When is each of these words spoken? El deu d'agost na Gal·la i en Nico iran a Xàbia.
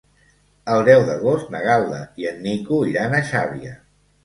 El 0.75 0.85
deu 0.87 1.03
d'agost 1.09 1.51
na 1.57 1.61
Gal·la 1.67 2.01
i 2.23 2.27
en 2.33 2.41
Nico 2.49 2.83
iran 2.95 3.17
a 3.21 3.23
Xàbia. 3.31 3.79